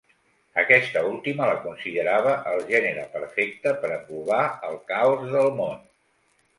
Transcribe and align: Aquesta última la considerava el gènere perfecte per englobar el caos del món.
Aquesta 0.61 1.03
última 1.09 1.49
la 1.49 1.59
considerava 1.65 2.33
el 2.53 2.65
gènere 2.73 3.05
perfecte 3.13 3.77
per 3.85 3.95
englobar 4.01 4.43
el 4.73 4.83
caos 4.95 5.27
del 5.39 5.57
món. 5.65 5.91